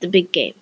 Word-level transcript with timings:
the 0.00 0.08
big 0.08 0.32
game. 0.32 0.54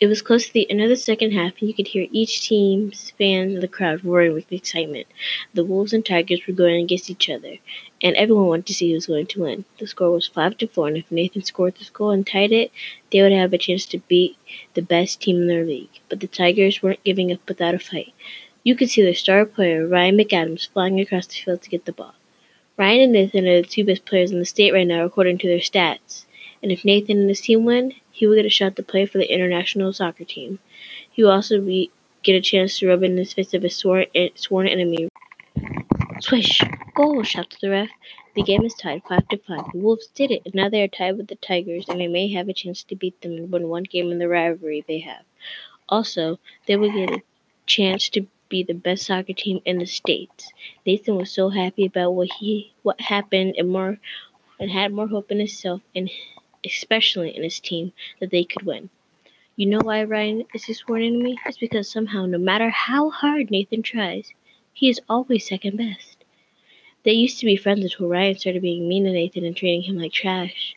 It 0.00 0.06
was 0.06 0.22
close 0.22 0.46
to 0.46 0.52
the 0.54 0.70
end 0.70 0.80
of 0.80 0.88
the 0.88 0.96
second 0.96 1.32
half, 1.32 1.52
and 1.60 1.68
you 1.68 1.74
could 1.74 1.88
hear 1.88 2.08
each 2.10 2.48
team's 2.48 3.10
fans 3.18 3.52
and 3.52 3.62
the 3.62 3.68
crowd 3.68 4.02
roaring 4.02 4.32
with 4.32 4.50
excitement. 4.50 5.06
The 5.52 5.62
Wolves 5.62 5.92
and 5.92 6.06
Tigers 6.06 6.46
were 6.46 6.54
going 6.54 6.82
against 6.82 7.10
each 7.10 7.28
other, 7.28 7.56
and 8.00 8.16
everyone 8.16 8.46
wanted 8.46 8.66
to 8.68 8.74
see 8.74 8.88
who 8.88 8.94
was 8.94 9.08
going 9.08 9.26
to 9.26 9.42
win. 9.42 9.66
The 9.78 9.86
score 9.86 10.10
was 10.10 10.26
five 10.26 10.56
to 10.56 10.66
four, 10.68 10.88
and 10.88 10.96
if 10.96 11.12
Nathan 11.12 11.42
scored 11.42 11.74
this 11.74 11.90
goal 11.90 12.12
and 12.12 12.26
tied 12.26 12.50
it, 12.50 12.72
they 13.12 13.20
would 13.20 13.32
have 13.32 13.52
a 13.52 13.58
chance 13.58 13.84
to 13.86 13.98
beat 13.98 14.38
the 14.72 14.80
best 14.80 15.20
team 15.20 15.36
in 15.36 15.48
their 15.48 15.66
league. 15.66 16.00
But 16.08 16.20
the 16.20 16.26
Tigers 16.26 16.82
weren't 16.82 17.04
giving 17.04 17.30
up 17.30 17.46
without 17.46 17.74
a 17.74 17.78
fight. 17.78 18.14
You 18.64 18.74
could 18.74 18.88
see 18.88 19.02
their 19.02 19.14
star 19.14 19.44
player, 19.44 19.86
Ryan 19.86 20.16
McAdams, 20.16 20.68
flying 20.70 20.98
across 20.98 21.26
the 21.26 21.34
field 21.34 21.60
to 21.60 21.68
get 21.68 21.84
the 21.84 21.92
ball. 21.92 22.14
Ryan 22.78 23.02
and 23.02 23.12
Nathan 23.12 23.46
are 23.46 23.60
the 23.60 23.68
two 23.68 23.84
best 23.84 24.06
players 24.06 24.32
in 24.32 24.38
the 24.38 24.46
state 24.46 24.72
right 24.72 24.86
now, 24.86 25.04
according 25.04 25.36
to 25.38 25.46
their 25.46 25.58
stats. 25.58 26.24
And 26.62 26.72
if 26.72 26.86
Nathan 26.86 27.18
and 27.18 27.28
his 27.28 27.42
team 27.42 27.66
win, 27.66 27.92
he 28.20 28.26
will 28.26 28.36
get 28.36 28.44
a 28.44 28.50
shot 28.50 28.76
to 28.76 28.82
play 28.82 29.06
for 29.06 29.16
the 29.16 29.32
international 29.32 29.94
soccer 29.94 30.24
team. 30.24 30.58
He 31.10 31.22
will 31.22 31.30
also 31.30 31.58
be, 31.58 31.90
get 32.22 32.34
a 32.34 32.42
chance 32.42 32.78
to 32.78 32.86
rub 32.86 33.02
in 33.02 33.16
his 33.16 33.32
face 33.32 33.54
of 33.54 33.62
his 33.62 33.74
sworn, 33.74 34.04
eh, 34.14 34.28
sworn 34.34 34.68
enemy. 34.68 35.08
Swish! 36.20 36.60
Goal! 36.94 37.22
shouts 37.22 37.56
the 37.62 37.70
ref. 37.70 37.88
The 38.36 38.42
game 38.42 38.62
is 38.62 38.74
tied 38.74 39.04
5 39.08 39.28
to 39.28 39.38
5. 39.38 39.72
The 39.72 39.78
Wolves 39.78 40.08
did 40.08 40.30
it, 40.30 40.42
and 40.44 40.54
now 40.54 40.68
they 40.68 40.82
are 40.82 40.88
tied 40.88 41.16
with 41.16 41.28
the 41.28 41.36
Tigers, 41.36 41.86
and 41.88 41.98
they 41.98 42.08
may 42.08 42.30
have 42.32 42.50
a 42.50 42.52
chance 42.52 42.82
to 42.84 42.94
beat 42.94 43.18
them 43.22 43.32
and 43.32 43.50
win 43.50 43.70
one 43.70 43.84
game 43.84 44.12
in 44.12 44.18
the 44.18 44.28
rivalry 44.28 44.84
they 44.86 44.98
have. 44.98 45.24
Also, 45.88 46.38
they 46.66 46.76
will 46.76 46.92
get 46.92 47.08
a 47.08 47.22
chance 47.64 48.10
to 48.10 48.26
be 48.50 48.62
the 48.62 48.74
best 48.74 49.06
soccer 49.06 49.32
team 49.32 49.62
in 49.64 49.78
the 49.78 49.86
states. 49.86 50.52
Nathan 50.84 51.16
was 51.16 51.30
so 51.30 51.48
happy 51.48 51.86
about 51.86 52.10
what 52.10 52.30
he 52.38 52.74
what 52.82 53.00
happened 53.00 53.54
and 53.56 53.70
more 53.70 53.96
and 54.58 54.70
had 54.70 54.92
more 54.92 55.08
hope 55.08 55.30
in 55.30 55.38
himself 55.38 55.80
and 55.96 56.10
especially 56.64 57.36
in 57.36 57.42
his 57.42 57.60
team 57.60 57.92
that 58.20 58.30
they 58.30 58.44
could 58.44 58.62
win. 58.62 58.90
You 59.56 59.66
know 59.66 59.80
why 59.82 60.04
Ryan 60.04 60.44
is 60.54 60.64
his 60.64 60.78
sworn 60.78 61.02
enemy? 61.02 61.38
It's 61.44 61.58
because 61.58 61.90
somehow, 61.90 62.26
no 62.26 62.38
matter 62.38 62.70
how 62.70 63.10
hard 63.10 63.50
Nathan 63.50 63.82
tries, 63.82 64.32
he 64.72 64.88
is 64.88 65.00
always 65.08 65.46
second 65.46 65.76
best. 65.76 66.16
They 67.02 67.12
used 67.12 67.38
to 67.40 67.46
be 67.46 67.56
friends 67.56 67.82
until 67.84 68.08
Ryan 68.08 68.38
started 68.38 68.62
being 68.62 68.88
mean 68.88 69.04
to 69.04 69.12
Nathan 69.12 69.44
and 69.44 69.56
treating 69.56 69.82
him 69.82 69.98
like 69.98 70.12
trash. 70.12 70.74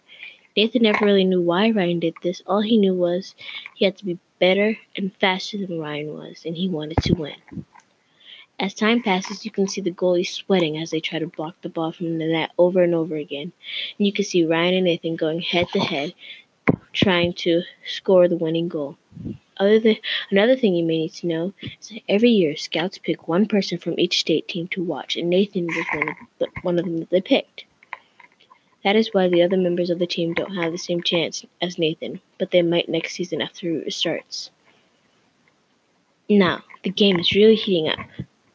Nathan 0.55 0.83
never 0.83 1.05
really 1.05 1.23
knew 1.23 1.41
why 1.41 1.69
Ryan 1.69 1.99
did 1.99 2.15
this. 2.23 2.41
All 2.45 2.61
he 2.61 2.77
knew 2.77 2.93
was 2.93 3.35
he 3.75 3.85
had 3.85 3.97
to 3.97 4.05
be 4.05 4.19
better 4.39 4.77
and 4.95 5.15
faster 5.15 5.57
than 5.57 5.79
Ryan 5.79 6.13
was, 6.13 6.43
and 6.45 6.55
he 6.55 6.69
wanted 6.69 6.97
to 7.03 7.13
win. 7.13 7.65
As 8.59 8.73
time 8.73 9.01
passes, 9.01 9.43
you 9.43 9.51
can 9.51 9.67
see 9.67 9.81
the 9.81 9.91
goalies 9.91 10.29
sweating 10.29 10.77
as 10.77 10.91
they 10.91 10.99
try 10.99 11.19
to 11.19 11.27
block 11.27 11.55
the 11.61 11.69
ball 11.69 11.91
from 11.91 12.17
the 12.17 12.27
net 12.27 12.51
over 12.57 12.83
and 12.83 12.93
over 12.93 13.15
again. 13.15 13.51
And 13.97 14.05
you 14.05 14.13
can 14.13 14.23
see 14.23 14.45
Ryan 14.45 14.75
and 14.75 14.85
Nathan 14.85 15.15
going 15.15 15.41
head 15.41 15.67
to 15.73 15.79
head, 15.79 16.13
trying 16.93 17.33
to 17.33 17.63
score 17.85 18.27
the 18.27 18.37
winning 18.37 18.67
goal. 18.69 18.97
Other 19.57 19.79
than, 19.79 19.97
another 20.31 20.55
thing 20.55 20.75
you 20.75 20.85
may 20.85 20.99
need 20.99 21.13
to 21.13 21.27
know 21.27 21.53
is 21.61 21.89
that 21.89 22.01
every 22.07 22.29
year 22.29 22.55
scouts 22.55 22.97
pick 22.97 23.27
one 23.27 23.47
person 23.47 23.77
from 23.77 23.99
each 23.99 24.19
state 24.19 24.47
team 24.47 24.67
to 24.69 24.83
watch, 24.83 25.15
and 25.15 25.29
Nathan 25.29 25.67
was 25.67 25.85
one 25.93 26.09
of, 26.09 26.15
the, 26.39 26.47
one 26.61 26.79
of 26.79 26.85
them 26.85 26.97
that 26.97 27.09
they 27.09 27.21
picked. 27.21 27.65
That 28.83 28.95
is 28.95 29.13
why 29.13 29.29
the 29.29 29.41
other 29.41 29.57
members 29.57 29.89
of 29.89 29.99
the 29.99 30.07
team 30.07 30.33
don't 30.33 30.55
have 30.55 30.71
the 30.71 30.77
same 30.77 31.01
chance 31.01 31.45
as 31.61 31.77
Nathan, 31.77 32.19
but 32.37 32.51
they 32.51 32.61
might 32.61 32.89
next 32.89 33.13
season 33.13 33.41
after 33.41 33.79
it 33.79 33.93
starts. 33.93 34.51
Now, 36.29 36.63
the 36.83 36.89
game 36.89 37.19
is 37.19 37.33
really 37.33 37.55
heating 37.55 37.89
up. 37.89 37.99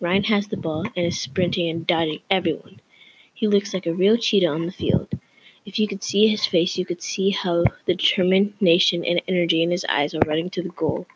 Ryan 0.00 0.24
has 0.24 0.46
the 0.46 0.56
ball 0.56 0.84
and 0.94 1.06
is 1.06 1.18
sprinting 1.18 1.68
and 1.68 1.84
dodging 1.84 2.20
everyone. 2.30 2.80
He 3.34 3.48
looks 3.48 3.74
like 3.74 3.84
a 3.84 3.92
real 3.92 4.16
cheetah 4.16 4.46
on 4.46 4.66
the 4.66 4.72
field. 4.72 5.08
If 5.66 5.78
you 5.78 5.88
could 5.88 6.04
see 6.04 6.28
his 6.28 6.46
face, 6.46 6.78
you 6.78 6.86
could 6.86 7.02
see 7.02 7.30
how 7.30 7.64
the 7.86 7.94
determination 7.94 9.04
and 9.04 9.20
energy 9.26 9.62
in 9.62 9.72
his 9.72 9.84
eyes 9.88 10.14
are 10.14 10.20
running 10.24 10.50
to 10.50 10.62
the 10.62 10.69
goal. 10.69 11.06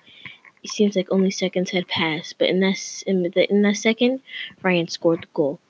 It 0.64 0.70
seems 0.70 0.96
like 0.96 1.12
only 1.12 1.30
seconds 1.30 1.70
had 1.70 1.86
passed, 1.86 2.38
but 2.38 2.48
in 2.48 2.58
that, 2.60 3.04
in, 3.06 3.22
the, 3.22 3.48
in 3.48 3.62
that 3.62 3.76
second, 3.76 4.20
Ryan 4.62 4.88
scored 4.88 5.22
the 5.22 5.28
goal. 5.32 5.60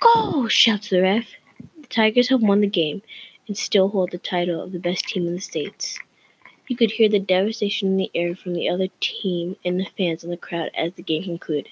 Goal! 0.00 0.48
shouts 0.48 0.90
the 0.90 1.02
ref. 1.02 1.36
The 1.80 1.86
Tigers 1.86 2.28
have 2.30 2.42
won 2.42 2.62
the 2.62 2.66
game 2.66 3.00
and 3.46 3.56
still 3.56 3.90
hold 3.90 4.10
the 4.10 4.18
title 4.18 4.60
of 4.60 4.72
the 4.72 4.80
best 4.80 5.04
team 5.06 5.28
in 5.28 5.34
the 5.34 5.40
States. 5.40 5.98
You 6.66 6.76
could 6.76 6.90
hear 6.90 7.08
the 7.08 7.20
devastation 7.20 7.88
in 7.88 7.96
the 7.96 8.10
air 8.12 8.34
from 8.34 8.54
the 8.54 8.68
other 8.68 8.88
team 8.98 9.54
and 9.64 9.78
the 9.78 9.86
fans 9.96 10.24
in 10.24 10.30
the 10.30 10.36
crowd 10.36 10.70
as 10.74 10.94
the 10.94 11.02
game 11.04 11.22
concluded. 11.22 11.70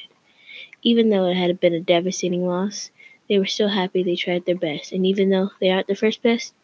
Even 0.83 1.11
though 1.11 1.27
it 1.27 1.35
had 1.35 1.61
been 1.61 1.75
a 1.75 1.81
devastating 1.81 2.47
loss, 2.47 2.91
they 3.29 3.39
were 3.39 3.47
still 3.47 3.69
happy 3.69 4.03
they 4.03 4.17
tried 4.17 4.45
their 4.45 4.55
best, 4.57 4.93
and 4.93 5.07
even 5.07 5.31
though 5.31 5.51
they 5.61 5.71
aren't 5.71 5.87
the 5.87 5.95
first 5.95 6.23
best, 6.23 6.55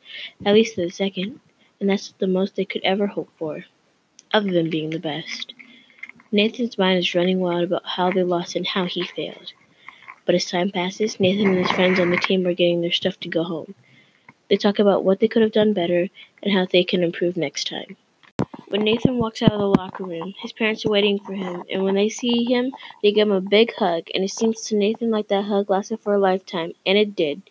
at 0.45 0.55
least 0.55 0.77
they're 0.77 0.87
the 0.87 0.93
second, 0.93 1.41
and 1.81 1.89
that's 1.89 2.13
the 2.19 2.27
most 2.27 2.57
they 2.57 2.65
could 2.65 2.83
ever 2.83 3.07
hope 3.07 3.31
for, 3.39 3.65
other 4.33 4.53
than 4.53 4.71
being 4.71 4.91
the 4.91 4.99
best. 4.99 5.55
Nathan's 6.33 6.79
mind 6.79 6.99
is 6.99 7.15
running 7.15 7.41
wild 7.41 7.65
about 7.65 7.87
how 7.87 8.11
they 8.11 8.23
lost 8.23 8.55
and 8.55 8.67
how 8.67 8.85
he 8.85 9.03
failed. 9.05 9.53
But 10.27 10.35
as 10.35 10.45
time 10.45 10.71
passes, 10.71 11.19
Nathan 11.19 11.49
and 11.49 11.67
his 11.67 11.71
friends 11.73 11.99
on 11.99 12.11
the 12.11 12.17
team 12.17 12.47
are 12.47 12.55
getting 12.55 12.83
their 12.83 12.93
stuff 12.93 13.19
to 13.21 13.29
go 13.29 13.43
home. 13.43 13.75
They 14.49 14.57
talk 14.57 14.79
about 14.79 15.05
what 15.05 15.21
they 15.21 15.29
could 15.29 15.43
have 15.43 15.53
done 15.53 15.73
better 15.73 16.09
and 16.43 16.53
how 16.53 16.67
they 16.67 16.85
can 16.85 17.03
improve 17.03 17.37
next 17.37 17.67
time. 17.67 17.97
When 18.71 18.85
Nathan 18.85 19.19
walks 19.19 19.43
out 19.43 19.51
of 19.51 19.59
the 19.59 19.67
locker 19.67 20.05
room, 20.05 20.33
his 20.41 20.53
parents 20.53 20.87
are 20.87 20.91
waiting 20.91 21.19
for 21.19 21.33
him, 21.33 21.65
and 21.69 21.83
when 21.83 21.97
they 21.97 22.09
see 22.09 22.45
him, 22.45 22.71
they 23.03 23.11
give 23.11 23.27
him 23.27 23.35
a 23.35 23.41
big 23.41 23.75
hug, 23.75 24.05
and 24.15 24.23
it 24.23 24.31
seems 24.31 24.61
to 24.63 24.77
Nathan 24.77 25.11
like 25.11 25.27
that 25.27 25.47
hug 25.47 25.69
lasted 25.69 25.99
for 25.99 26.15
a 26.15 26.21
lifetime, 26.21 26.75
and 26.87 26.97
it 26.97 27.17
did. 27.17 27.43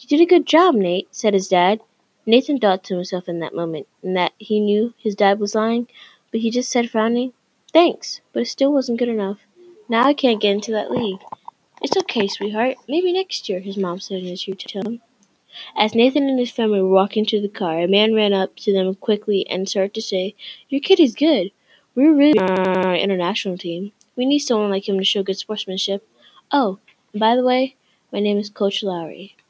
You 0.00 0.08
did 0.08 0.20
a 0.20 0.26
good 0.26 0.44
job, 0.44 0.74
Nate, 0.74 1.06
said 1.14 1.34
his 1.34 1.46
dad. 1.46 1.82
Nathan 2.26 2.58
thought 2.58 2.82
to 2.84 2.96
himself 2.96 3.28
in 3.28 3.38
that 3.38 3.54
moment, 3.54 3.86
and 4.02 4.16
that 4.16 4.32
he 4.38 4.58
knew 4.58 4.92
his 4.98 5.14
dad 5.14 5.38
was 5.38 5.54
lying, 5.54 5.86
but 6.32 6.40
he 6.40 6.50
just 6.50 6.68
said, 6.68 6.90
frowning, 6.90 7.32
Thanks, 7.72 8.20
but 8.32 8.42
it 8.42 8.46
still 8.46 8.72
wasn't 8.72 8.98
good 8.98 9.08
enough. 9.08 9.38
Now 9.88 10.02
I 10.02 10.14
can't 10.14 10.42
get 10.42 10.50
into 10.50 10.72
that 10.72 10.90
league. 10.90 11.20
It's 11.80 11.96
okay, 11.96 12.26
sweetheart. 12.26 12.78
Maybe 12.88 13.12
next 13.12 13.48
year, 13.48 13.60
his 13.60 13.76
mom 13.76 14.00
said 14.00 14.24
in 14.24 14.32
a 14.32 14.36
true 14.36 14.54
tone. 14.54 15.00
As 15.76 15.94
Nathan 15.94 16.28
and 16.28 16.38
his 16.38 16.50
family 16.50 16.82
were 16.82 16.88
walking 16.88 17.24
to 17.26 17.40
the 17.40 17.48
car, 17.48 17.80
a 17.80 17.86
man 17.86 18.14
ran 18.14 18.32
up 18.32 18.56
to 18.56 18.72
them 18.72 18.94
quickly 18.96 19.46
and 19.48 19.68
started 19.68 19.94
to 19.94 20.02
say, 20.02 20.34
Your 20.68 20.80
kid 20.80 20.98
is 21.00 21.14
good. 21.14 21.52
We're 21.94 22.14
really 22.14 22.38
on 22.38 22.50
our 22.86 22.96
international 22.96 23.56
team. 23.56 23.92
We 24.16 24.26
need 24.26 24.40
someone 24.40 24.70
like 24.70 24.88
him 24.88 24.98
to 24.98 25.04
show 25.04 25.22
good 25.22 25.38
sportsmanship. 25.38 26.06
Oh, 26.50 26.78
and 27.12 27.20
by 27.20 27.36
the 27.36 27.44
way, 27.44 27.76
my 28.12 28.20
name 28.20 28.38
is 28.38 28.50
Coach 28.50 28.82
Lowry. 28.82 29.36